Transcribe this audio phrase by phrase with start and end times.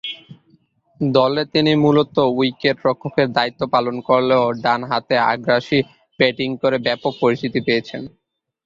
[1.01, 5.79] দলে তিনি মূলতঃ উইকেট-রক্ষকের দায়িত্ব পালন করলেও ডানহাতে আগ্রাসী
[6.19, 8.01] ব্যাটিং করে ব্যাপক পরিচিতি পেয়েছেন।